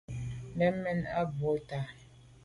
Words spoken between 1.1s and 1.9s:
o bwô tà’.